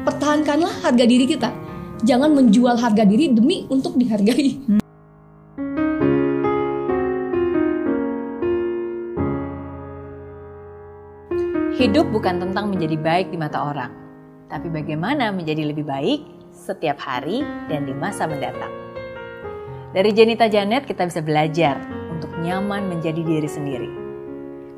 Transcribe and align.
Pertahankanlah 0.00 0.86
harga 0.86 1.02
diri 1.02 1.26
kita. 1.26 1.50
Jangan 2.06 2.30
menjual 2.30 2.78
harga 2.78 3.02
diri 3.02 3.34
demi 3.34 3.66
untuk 3.66 3.98
dihargai. 3.98 4.54
Hidup 11.74 12.06
bukan 12.14 12.38
tentang 12.38 12.70
menjadi 12.70 12.94
baik 12.94 13.34
di 13.34 13.38
mata 13.40 13.66
orang, 13.66 13.90
tapi 14.46 14.70
bagaimana 14.70 15.34
menjadi 15.34 15.66
lebih 15.66 15.82
baik 15.82 16.22
setiap 16.54 17.02
hari 17.02 17.42
dan 17.66 17.82
di 17.82 17.96
masa 17.96 18.30
mendatang. 18.30 18.70
Dari 19.90 20.14
Jenita 20.14 20.46
Janet 20.46 20.86
kita 20.86 21.10
bisa 21.10 21.18
belajar 21.18 21.82
untuk 22.14 22.30
nyaman 22.38 22.86
menjadi 22.86 23.26
diri 23.26 23.48
sendiri. 23.50 23.90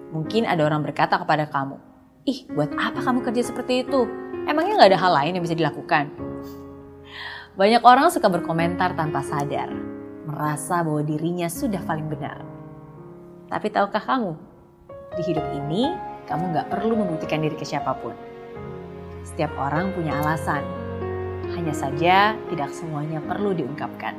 Mungkin 0.08 0.48
ada 0.48 0.64
orang 0.64 0.80
berkata 0.80 1.20
kepada 1.20 1.50
kamu, 1.52 1.76
ih 2.24 2.48
buat 2.48 2.72
apa 2.80 3.04
kamu 3.04 3.20
kerja 3.20 3.42
seperti 3.50 3.84
itu? 3.84 4.21
Emangnya 4.43 4.74
nggak 4.74 4.90
ada 4.90 5.00
hal 5.00 5.12
lain 5.14 5.32
yang 5.38 5.45
bisa 5.45 5.54
dilakukan? 5.54 6.11
Banyak 7.53 7.85
orang 7.85 8.08
suka 8.08 8.32
berkomentar 8.32 8.96
tanpa 8.96 9.21
sadar, 9.21 9.68
merasa 10.25 10.80
bahwa 10.80 11.04
dirinya 11.04 11.46
sudah 11.53 11.85
paling 11.85 12.08
benar. 12.08 12.40
Tapi 13.52 13.68
tahukah 13.68 14.00
kamu, 14.00 14.32
di 15.21 15.22
hidup 15.29 15.46
ini 15.52 15.93
kamu 16.25 16.57
nggak 16.57 16.72
perlu 16.72 16.96
membuktikan 16.96 17.44
diri 17.44 17.52
ke 17.52 17.68
siapa 17.68 17.93
pun. 18.00 18.16
Setiap 19.22 19.52
orang 19.61 19.93
punya 19.93 20.16
alasan, 20.25 20.64
hanya 21.52 21.77
saja 21.77 22.32
tidak 22.49 22.72
semuanya 22.72 23.21
perlu 23.21 23.52
diungkapkan. 23.52 24.16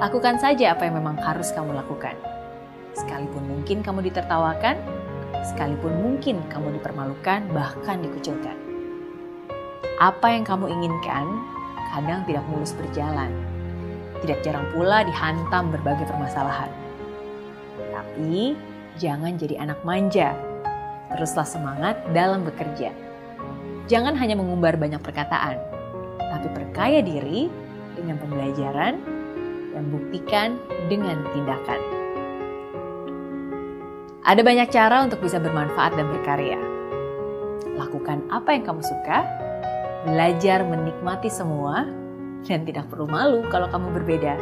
Lakukan 0.00 0.40
saja 0.40 0.72
apa 0.72 0.88
yang 0.88 0.96
memang 0.96 1.20
harus 1.20 1.52
kamu 1.52 1.76
lakukan. 1.76 2.16
Sekalipun 2.96 3.44
mungkin 3.44 3.84
kamu 3.84 4.08
ditertawakan, 4.08 4.80
sekalipun 5.44 5.92
mungkin 6.00 6.40
kamu 6.48 6.80
dipermalukan, 6.80 7.44
bahkan 7.52 8.00
dikucilkan. 8.00 8.69
Apa 10.00 10.32
yang 10.32 10.48
kamu 10.48 10.72
inginkan 10.72 11.28
kadang 11.92 12.24
tidak 12.24 12.40
mulus 12.48 12.72
berjalan. 12.72 13.28
Tidak 14.24 14.40
jarang 14.40 14.64
pula 14.72 15.04
dihantam 15.04 15.68
berbagai 15.68 16.08
permasalahan. 16.08 16.72
Tapi 17.92 18.56
jangan 18.96 19.36
jadi 19.36 19.60
anak 19.60 19.76
manja. 19.84 20.32
Teruslah 21.12 21.44
semangat 21.44 22.00
dalam 22.16 22.48
bekerja. 22.48 22.96
Jangan 23.92 24.16
hanya 24.16 24.40
mengumbar 24.40 24.80
banyak 24.80 25.04
perkataan, 25.04 25.60
tapi 26.16 26.48
perkaya 26.48 27.04
diri 27.04 27.52
dengan 27.92 28.16
pembelajaran 28.24 28.96
dan 29.76 29.84
buktikan 29.92 30.56
dengan 30.88 31.20
tindakan. 31.36 31.80
Ada 34.24 34.40
banyak 34.40 34.68
cara 34.72 35.04
untuk 35.04 35.20
bisa 35.20 35.36
bermanfaat 35.36 35.92
dan 35.92 36.08
berkarya. 36.08 36.56
Lakukan 37.76 38.24
apa 38.32 38.54
yang 38.54 38.64
kamu 38.64 38.80
suka, 38.80 39.49
belajar 40.04 40.64
menikmati 40.64 41.28
semua, 41.28 41.84
dan 42.48 42.64
tidak 42.64 42.88
perlu 42.88 43.04
malu 43.04 43.44
kalau 43.52 43.68
kamu 43.68 44.00
berbeda. 44.00 44.34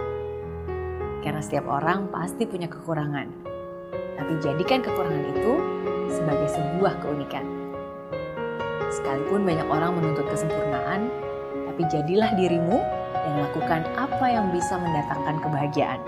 Karena 1.23 1.43
setiap 1.43 1.67
orang 1.67 2.07
pasti 2.15 2.47
punya 2.47 2.71
kekurangan. 2.71 3.27
Tapi 4.19 4.33
jadikan 4.39 4.83
kekurangan 4.83 5.25
itu 5.35 5.53
sebagai 6.11 6.49
sebuah 6.51 7.03
keunikan. 7.03 7.45
Sekalipun 8.89 9.45
banyak 9.45 9.69
orang 9.69 9.99
menuntut 9.99 10.25
kesempurnaan, 10.31 11.11
tapi 11.69 11.83
jadilah 11.91 12.33
dirimu 12.39 12.79
dan 13.13 13.35
lakukan 13.45 13.83
apa 13.99 14.27
yang 14.31 14.49
bisa 14.55 14.79
mendatangkan 14.79 15.37
kebahagiaan. 15.43 16.01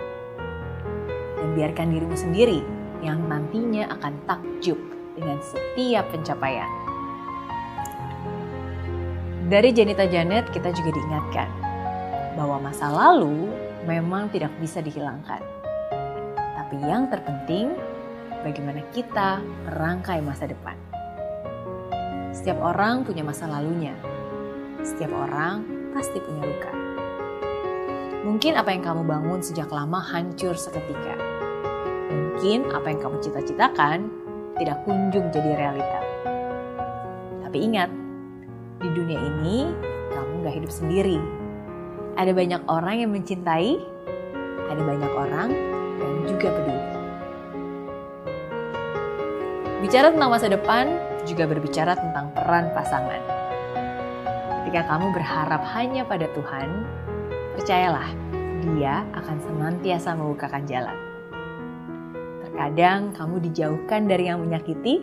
Dan 1.37 1.49
biarkan 1.59 1.93
dirimu 1.93 2.17
sendiri 2.17 2.65
yang 3.05 3.21
nantinya 3.29 3.93
akan 3.99 4.15
takjub 4.25 4.79
dengan 5.19 5.37
setiap 5.45 6.09
pencapaian. 6.09 6.69
Dari 9.51 9.75
Janita 9.75 10.07
Janet 10.07 10.47
kita 10.55 10.71
juga 10.71 10.95
diingatkan 10.95 11.51
bahwa 12.39 12.71
masa 12.71 12.87
lalu 12.87 13.51
memang 13.83 14.31
tidak 14.31 14.55
bisa 14.63 14.79
dihilangkan. 14.79 15.43
Tapi 16.31 16.79
yang 16.79 17.11
terpenting 17.11 17.75
bagaimana 18.47 18.79
kita 18.95 19.43
merangkai 19.67 20.23
masa 20.23 20.47
depan. 20.47 20.79
Setiap 22.31 22.63
orang 22.63 23.03
punya 23.03 23.27
masa 23.27 23.51
lalunya. 23.51 23.91
Setiap 24.87 25.11
orang 25.19 25.67
pasti 25.99 26.23
punya 26.23 26.47
luka. 26.47 26.73
Mungkin 28.23 28.55
apa 28.55 28.71
yang 28.71 28.87
kamu 28.87 29.03
bangun 29.03 29.43
sejak 29.43 29.67
lama 29.75 29.99
hancur 29.99 30.55
seketika. 30.55 31.19
Mungkin 32.07 32.71
apa 32.71 32.87
yang 32.87 33.03
kamu 33.03 33.19
cita-citakan 33.19 34.15
tidak 34.63 34.79
kunjung 34.87 35.27
jadi 35.35 35.59
realita. 35.59 36.01
Tapi 37.43 37.59
ingat, 37.67 37.91
di 38.81 38.89
dunia 38.97 39.21
ini 39.21 39.69
kamu 40.17 40.49
gak 40.49 40.57
hidup 40.57 40.73
sendiri. 40.73 41.21
Ada 42.17 42.33
banyak 42.33 42.65
orang 42.67 42.97
yang 43.05 43.13
mencintai, 43.13 43.77
ada 44.73 44.83
banyak 44.83 45.13
orang 45.13 45.49
yang 46.01 46.15
juga 46.25 46.49
peduli. 46.49 46.85
Bicara 49.85 50.13
tentang 50.13 50.31
masa 50.33 50.49
depan 50.49 50.93
juga 51.25 51.45
berbicara 51.49 51.97
tentang 51.97 52.33
peran 52.33 52.73
pasangan. 52.73 53.21
Ketika 54.61 54.93
kamu 54.93 55.13
berharap 55.13 55.63
hanya 55.77 56.03
pada 56.05 56.29
Tuhan, 56.33 56.69
percayalah, 57.57 58.09
Dia 58.61 59.09
akan 59.17 59.41
senantiasa 59.41 60.13
membukakan 60.21 60.69
jalan. 60.69 60.93
Terkadang 62.45 63.17
kamu 63.17 63.41
dijauhkan 63.49 64.05
dari 64.05 64.29
yang 64.29 64.45
menyakiti 64.45 65.01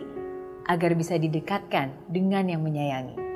agar 0.70 0.94
bisa 0.94 1.18
didekatkan 1.18 1.90
dengan 2.06 2.46
yang 2.46 2.62
menyayangi. 2.62 3.27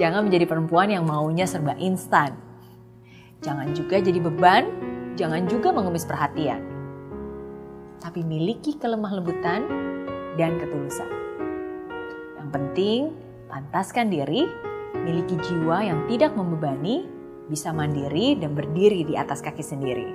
Jangan 0.00 0.24
menjadi 0.24 0.48
perempuan 0.48 0.88
yang 0.88 1.04
maunya 1.04 1.44
serba 1.44 1.76
instan. 1.76 2.32
Jangan 3.44 3.76
juga 3.76 4.00
jadi 4.00 4.16
beban, 4.24 4.64
jangan 5.20 5.44
juga 5.44 5.68
mengemis 5.68 6.08
perhatian. 6.08 6.64
Tapi 8.00 8.24
miliki 8.24 8.80
kelemah 8.80 9.20
lembutan 9.20 9.68
dan 10.40 10.56
ketulusan. 10.56 11.10
Yang 12.40 12.48
penting, 12.48 13.00
pantaskan 13.52 14.08
diri, 14.08 14.48
miliki 15.04 15.36
jiwa 15.44 15.84
yang 15.84 16.08
tidak 16.08 16.32
membebani, 16.40 17.04
bisa 17.52 17.68
mandiri 17.68 18.40
dan 18.40 18.56
berdiri 18.56 19.04
di 19.04 19.12
atas 19.12 19.44
kaki 19.44 19.60
sendiri. 19.60 20.08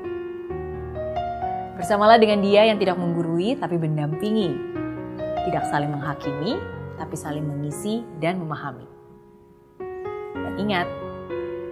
Bersamalah 1.78 2.18
dengan 2.18 2.42
dia 2.42 2.66
yang 2.66 2.82
tidak 2.82 2.98
menggurui 2.98 3.54
tapi 3.62 3.78
mendampingi. 3.78 4.50
Tidak 5.46 5.64
saling 5.70 5.94
menghakimi, 5.94 6.58
tapi 6.98 7.14
saling 7.14 7.46
mengisi 7.46 8.02
dan 8.18 8.42
memahami. 8.42 8.97
Ingat, 10.58 10.90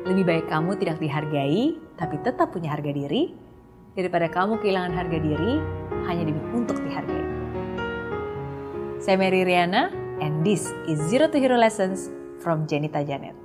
lebih 0.05 0.23
baik 0.29 0.45
kamu 0.45 0.77
tidak 0.77 1.01
dihargai 1.01 1.73
tapi 1.97 2.15
tetap 2.21 2.53
punya 2.53 2.77
harga 2.77 2.93
diri 2.93 3.33
daripada 3.97 4.29
kamu 4.29 4.61
kehilangan 4.61 4.93
harga 4.93 5.17
diri 5.17 5.53
hanya 6.05 6.23
demi 6.29 6.41
untuk 6.53 6.77
dihargai. 6.77 7.25
Saya 9.01 9.17
Mary 9.17 9.41
Riana 9.41 9.89
and 10.21 10.45
this 10.45 10.69
is 10.85 11.01
Zero 11.09 11.25
to 11.29 11.37
Hero 11.41 11.57
Lessons 11.57 12.13
from 12.37 12.69
Jenita 12.69 13.01
Janet. 13.01 13.44